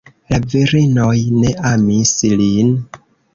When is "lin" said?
2.41-2.73